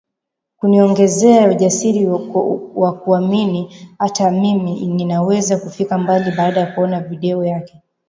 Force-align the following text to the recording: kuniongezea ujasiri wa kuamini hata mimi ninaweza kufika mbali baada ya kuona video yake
kuniongezea 0.57 1.49
ujasiri 1.49 2.05
wa 2.75 2.93
kuamini 2.93 3.75
hata 3.99 4.31
mimi 4.31 4.85
ninaweza 4.87 5.57
kufika 5.57 5.97
mbali 5.97 6.31
baada 6.31 6.59
ya 6.59 6.65
kuona 6.71 6.99
video 6.99 7.45
yake 7.45 7.81